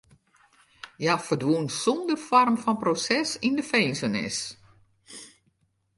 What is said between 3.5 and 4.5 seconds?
de finzenis.